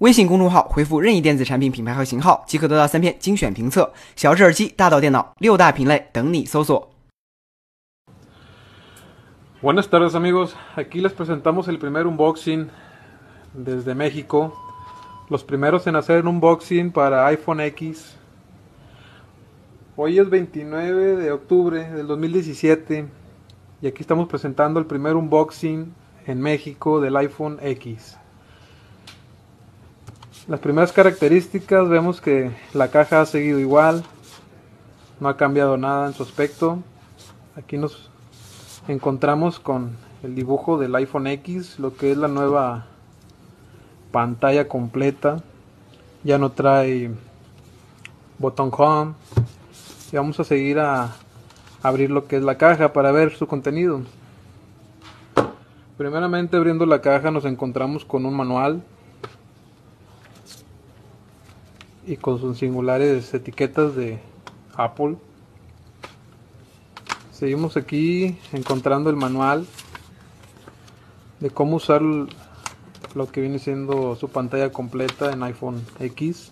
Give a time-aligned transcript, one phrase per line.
[0.00, 3.90] 微信公众号回复任意电子产品品牌和型号，即可得到三篇精选评测。
[4.14, 6.90] 小智耳机，大到电脑，六大品类等你搜索。
[9.62, 12.68] Buenas tardes amigos, aquí les presentamos el primer unboxing
[13.54, 14.52] desde México.
[15.30, 18.18] Los primeros en hacer un unboxing para iPhone X.
[19.96, 23.06] Hoy es 29 de octubre del 2017
[23.80, 25.94] y aquí estamos presentando el primer unboxing
[26.26, 28.18] en México del iPhone X.
[30.47, 34.03] Las primeras características vemos que la caja ha seguido igual,
[35.19, 36.79] no ha cambiado nada en su aspecto.
[37.55, 38.09] Aquí nos
[38.87, 42.87] encontramos con el dibujo del iPhone X, lo que es la nueva
[44.11, 45.43] pantalla completa.
[46.23, 47.11] Ya no trae
[48.39, 49.13] botón home.
[50.11, 51.13] Y vamos a seguir a
[51.83, 54.01] abrir lo que es la caja para ver su contenido.
[55.97, 58.81] Primeramente abriendo la caja nos encontramos con un manual
[62.11, 64.19] y con sus singulares etiquetas de
[64.75, 65.15] Apple.
[67.31, 69.65] Seguimos aquí encontrando el manual
[71.39, 76.51] de cómo usar lo que viene siendo su pantalla completa en iPhone X.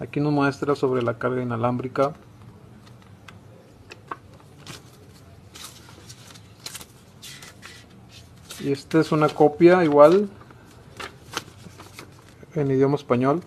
[0.00, 2.12] Aquí nos muestra sobre la carga inalámbrica.
[8.58, 10.28] Y esta es una copia igual
[12.54, 13.42] en idioma español.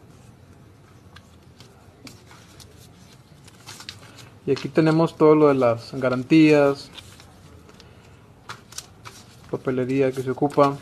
[4.46, 6.90] Y aquí tenemos todo lo de las garantías,
[9.52, 10.78] papelería que se ocupa.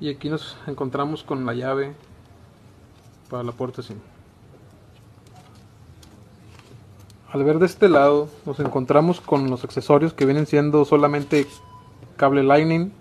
[0.00, 1.94] Y aquí nos encontramos con la llave
[3.28, 3.98] para la puerta SIM.
[7.32, 11.46] Al ver de este lado nos encontramos con los accesorios que vienen siendo solamente
[12.16, 12.92] cable Lightning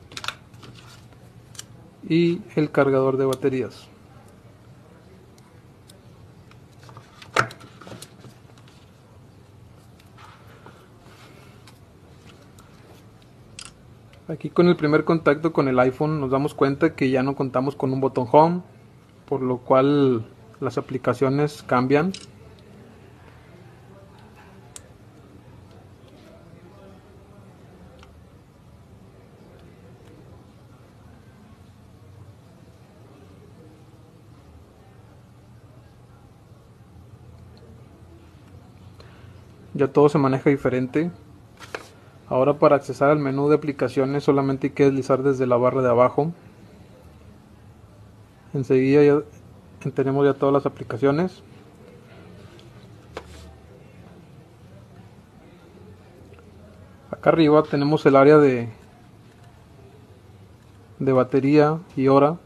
[2.09, 3.87] y el cargador de baterías.
[14.27, 17.75] Aquí con el primer contacto con el iPhone nos damos cuenta que ya no contamos
[17.75, 18.61] con un botón home,
[19.25, 20.23] por lo cual
[20.59, 22.11] las aplicaciones cambian.
[39.79, 41.09] Ya todo se maneja diferente.
[42.27, 45.89] Ahora para accesar al menú de aplicaciones solamente hay que deslizar desde la barra de
[45.89, 46.33] abajo.
[48.53, 51.41] Enseguida ya tenemos ya todas las aplicaciones.
[57.09, 58.69] Acá arriba tenemos el área de,
[60.99, 62.37] de batería y hora.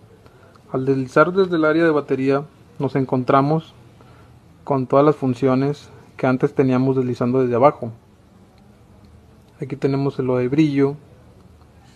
[0.71, 2.43] Al deslizar desde el área de batería
[2.77, 3.73] nos encontramos
[4.63, 5.89] con todas las funciones
[6.23, 7.91] que antes teníamos deslizando desde abajo.
[9.61, 10.95] Aquí tenemos lo de brillo,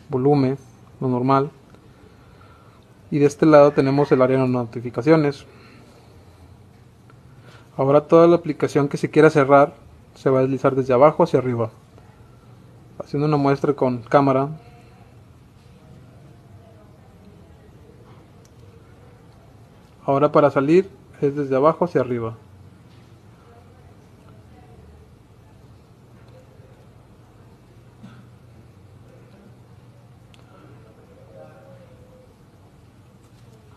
[0.09, 0.57] volumen,
[0.99, 1.49] lo normal.
[3.09, 5.45] Y de este lado tenemos el área de notificaciones.
[7.77, 9.75] Ahora toda la aplicación que se quiera cerrar
[10.13, 11.69] se va a deslizar desde abajo hacia arriba.
[12.99, 14.49] Haciendo una muestra con cámara.
[20.03, 20.89] Ahora para salir
[21.21, 22.35] es desde abajo hacia arriba.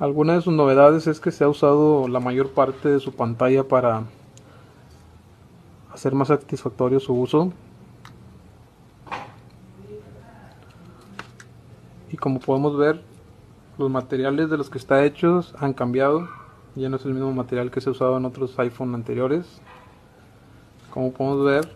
[0.00, 3.64] Alguna de sus novedades es que se ha usado la mayor parte de su pantalla
[3.64, 4.04] para
[5.92, 7.52] hacer más satisfactorio su uso.
[12.10, 13.02] Y como podemos ver,
[13.76, 16.30] los materiales de los que está hechos han cambiado.
[16.76, 19.60] Ya no es el mismo material que se ha usado en otros iPhone anteriores.
[20.88, 21.70] Como podemos ver,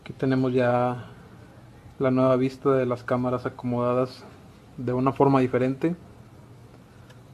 [0.00, 1.10] aquí tenemos ya
[2.00, 4.24] la nueva vista de las cámaras acomodadas
[4.78, 5.94] de una forma diferente.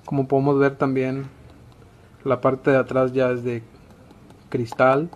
[0.05, 1.27] Como podemos ver también
[2.25, 3.63] la parte de atrás ya es de
[4.49, 5.11] cristal.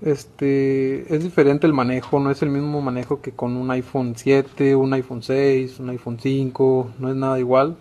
[0.00, 4.76] Este es diferente el manejo, no es el mismo manejo que con un iPhone 7,
[4.76, 7.76] un iPhone 6, un iPhone 5, no es nada igual.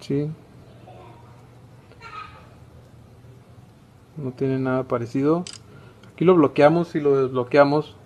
[0.00, 0.28] Sí.
[4.16, 5.44] No tiene nada parecido.
[6.12, 7.96] Aquí lo bloqueamos y lo desbloqueamos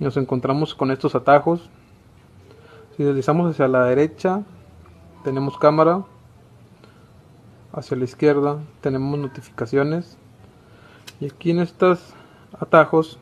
[0.00, 1.70] y nos encontramos con estos atajos.
[2.96, 4.42] Si deslizamos hacia la derecha
[5.22, 6.04] tenemos cámara.
[7.72, 10.16] Hacia la izquierda tenemos notificaciones.
[11.20, 12.14] Y aquí en estos
[12.58, 13.18] atajos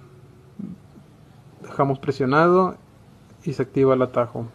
[1.63, 2.77] dejamos presionado
[3.45, 4.47] y se activa el atajo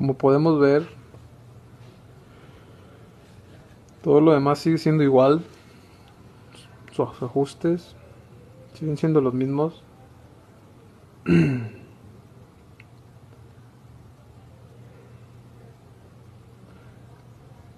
[0.00, 0.88] como podemos ver
[4.02, 5.42] todo lo demás sigue siendo igual.
[6.90, 7.94] Sus ajustes
[8.72, 9.82] siguen siendo los mismos.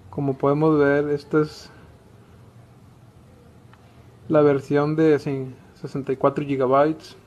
[0.09, 1.69] Como podemos ver esta es
[4.29, 7.17] la versión de 64 gigabytes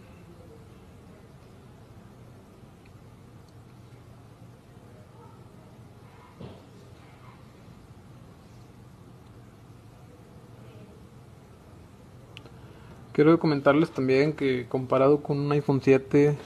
[13.16, 16.36] Quiero comentarles también que comparado con un iPhone 7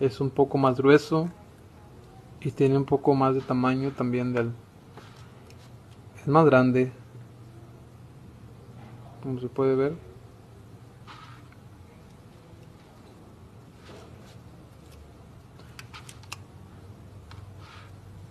[0.00, 1.28] es un poco más grueso
[2.40, 4.50] y tiene un poco más de tamaño también del
[6.16, 6.90] es más grande
[9.22, 9.92] como se puede ver.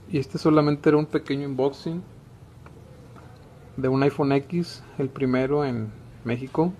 [0.09, 2.01] Y este solamente era un pequeño unboxing
[3.77, 5.91] de un iPhone X el primero en
[6.23, 6.73] México